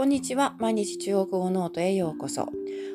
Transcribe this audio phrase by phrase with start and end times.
[0.00, 0.56] こんにちは。
[0.58, 2.48] 毎日中国語ノートへようこそ。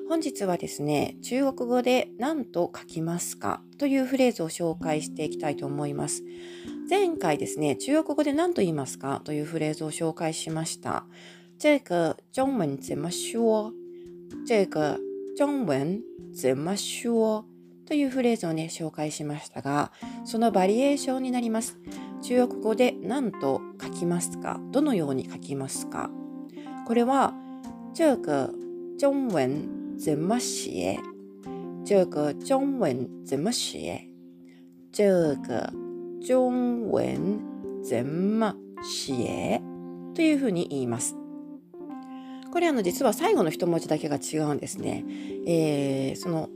[0.10, 3.62] 本日はですね、中国語で何と書きますか？
[3.78, 6.24] というフレーズを紹介していきたいと思います。
[6.90, 9.22] 前回ですね、中国語で何と言いますか？
[9.24, 11.06] というフレーズを紹介しました。
[11.60, 13.72] 这个中文怎么说？
[14.48, 15.00] 这个
[15.38, 16.02] 中文
[16.34, 17.44] 怎么说？
[17.86, 19.92] というフレーズをね、紹介しましたが、
[20.24, 21.78] そのバリエーションになります。
[22.24, 24.60] 中国語で何と書きますか？
[24.72, 26.10] どのように書きますか？
[26.86, 27.34] これは、
[27.94, 28.54] 这个
[28.98, 31.00] 中文怎么写
[31.86, 34.10] 这个中文怎么写
[34.92, 35.72] 这个
[36.22, 37.40] 中文
[37.84, 39.62] 怎么写
[40.14, 41.16] というふうに言います。
[42.52, 45.04] これあの実は最後の一文字だけが違うんですね。
[45.46, 46.50] えー、その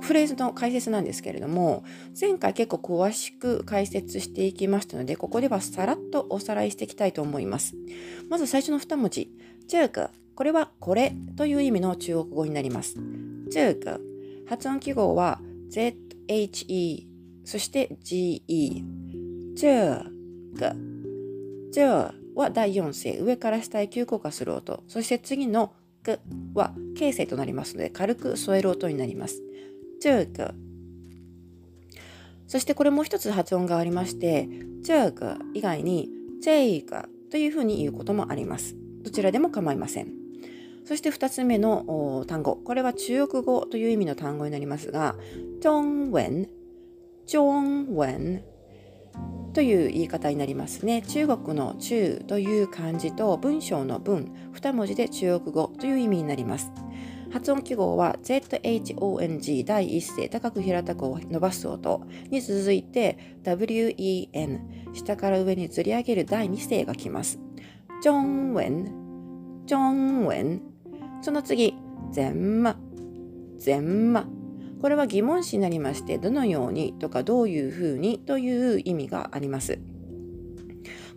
[0.00, 1.84] フレーズの解説なんですけれども
[2.18, 7.74] 前回結構詳しく解説していきましたのでここではさらっとおさらいしていきたいと思います。
[8.28, 9.30] まず最初の2文字。
[9.66, 12.96] 这个これはこれという意味の中国語になります。
[13.50, 14.00] 这个
[14.46, 17.06] 発音記号は ZHE
[17.44, 18.84] そして GE
[19.56, 20.04] 这
[20.56, 20.76] 个
[21.72, 21.84] 这
[22.34, 23.18] は第4声。
[23.20, 24.82] 上から下へ急降下する音。
[24.86, 26.20] そして次のく
[26.54, 29.42] は形声となりますので軽く添える音になります。
[30.00, 30.54] 这个
[32.46, 34.48] そしてこれもう一つ発音がありまして
[34.82, 36.08] 这个以外に
[36.40, 38.74] 这个というふうに言うこともあります。
[39.02, 40.12] どちらでも構いません。
[40.84, 42.56] そして2つ目の単語。
[42.56, 45.16] これは中国語という意味の単語になりますが、
[45.60, 46.48] 中文、
[47.26, 48.42] 中文
[49.52, 51.02] という言い方になりますね。
[51.02, 56.72] 中国の中という漢字と文章の文、2文字で中国語という意味になります。
[57.30, 67.38] 発音記号は ZHONG 第一声高く平たく伸ばす音に続いて WEN 下から上にずり上げる第二声が来ます。
[68.02, 70.62] 中文、中文。
[71.20, 71.74] その次、
[72.12, 72.76] 全ま、
[73.58, 74.26] 全ま。
[74.80, 79.78] これは疑問詞になりまして、どのようにとかどういうふうにという意味があります。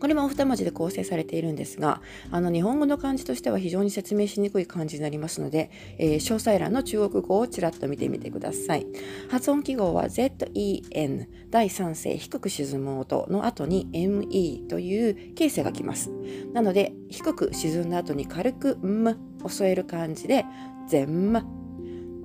[0.01, 2.01] これも二文字で構成されているんですが、
[2.31, 5.69] あの日本語の漢字としては非常に説明しにくい漢字になりますので、
[5.99, 8.87] えー、詳細欄の中国語をちらっと見てみてください。
[9.29, 16.09] 発音記号は ZEN 第三声低く沈む音の後に ME という形成がきます。
[16.51, 20.45] なので、低く沈んだ後に軽く M を添える感じで、
[20.87, 21.45] 全ま、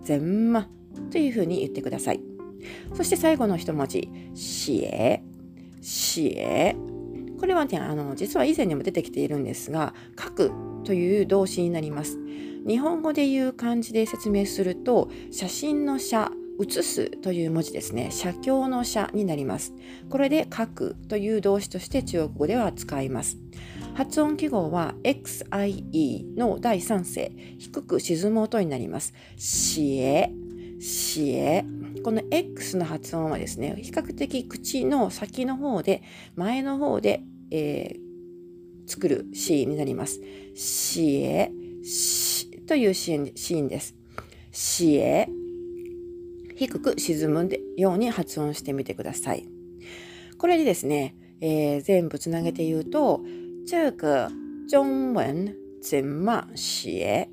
[0.03, 0.71] 全ま
[1.11, 2.23] というふうに言ってください。
[2.95, 5.23] そして最後の一文字、しえ、
[5.83, 6.75] しえ、
[7.39, 10.53] これはね、あの、実は以前にも出てきているんですが、書く
[10.85, 12.19] という動詞になります。
[12.67, 18.11] 日本語で言う漢字で説明すると、写真の写、写すという文字ですね。
[18.11, 19.75] 写経の写になります。
[20.09, 23.39] これで書くという動詞として中国語では使います。
[23.95, 29.15] 発音記号は XIE の第3声、低く沈む音になります。
[29.37, 30.33] しえ、
[30.81, 31.65] しえ。
[32.03, 36.03] この X の発音はですね、比較的口の先の方で、
[36.35, 40.21] 前の方で、えー、作るシーンになります。
[40.55, 41.51] しえ、
[41.83, 43.95] しというシーンです。
[44.53, 45.29] しえ、
[46.55, 49.49] 低く沈むように発音してみてください。
[50.39, 53.23] これでですね、えー、全部つなげて言うと、
[53.67, 54.31] 这个
[54.69, 57.29] 中文怎么写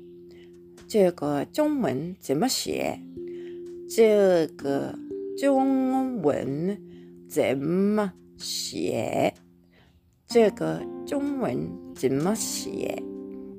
[0.86, 3.00] 这个中文怎么写
[3.88, 4.94] 这个
[5.38, 6.78] 中文
[7.28, 9.34] 怎么写？
[10.26, 13.02] 这个中文怎么写？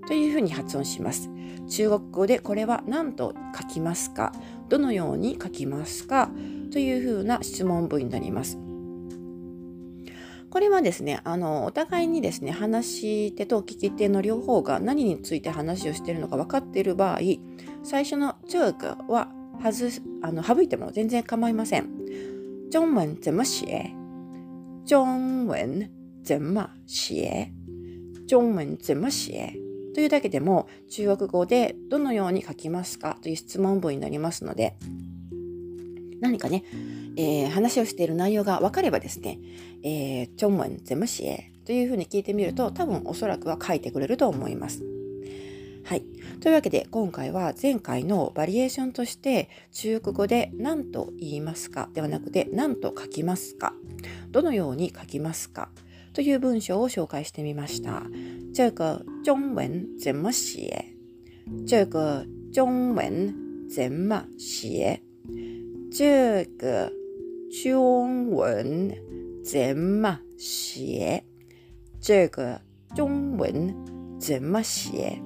[0.08, 1.30] というふうに発音します。
[1.68, 4.32] 中国語でこれは何と書きますか？
[4.68, 6.30] どのように書きますか？
[6.72, 8.58] というふうな質問文になります。
[10.50, 17.20] これはですね、あの、お互いにですね、話し手と聞き手の両方が何について話をしているのか分かっている場合、
[17.84, 19.30] 最初の这个は
[19.62, 21.90] 外すあの省いても全然構いません。
[22.72, 23.92] 中文怎么写？
[24.86, 25.06] 中
[25.46, 25.90] 文
[26.24, 27.52] 怎么写？
[28.28, 29.54] 中文怎么写？
[29.94, 33.18] というだけでも中国語でどのように書きますか？
[33.22, 34.76] という質問文になりますので
[36.20, 36.64] 何かね、
[37.16, 39.40] えー、話をしている内容が分かればですね、
[39.84, 41.52] えー、中文怎么写？
[41.66, 44.84] というふうに聞いてみると多分おそらくは書いてくれると思います。
[45.86, 46.04] はい。
[46.42, 53.72] というわけで今回は前回のバリエーションとして中国語で何と言いますかではなくて何と書きますか
[54.32, 55.70] どのように書きますか
[56.14, 58.04] という文章を紹介してみました。
[58.52, 60.86] 这个中文怎么写
[61.68, 63.36] 这个中文
[63.70, 65.02] 怎么写
[65.92, 66.92] 这个
[67.52, 68.92] 中文
[69.44, 71.24] 怎么写
[72.02, 72.60] 这个
[72.96, 73.76] 中文
[74.20, 75.22] 怎么写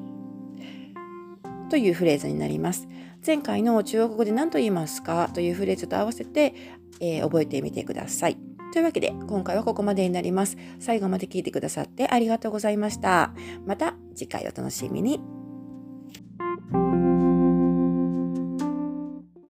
[1.70, 2.88] というフレーズになります。
[3.26, 6.54] 前回の中国語で何と言いますかというフレーズと合わせて、
[7.00, 8.38] えー、覚えてみてください。
[8.72, 10.58] というわけで今回はここまでになります。
[10.80, 13.34] 最後まで聞いてくださってありがとうございました。
[13.66, 15.39] また次回お楽しみに。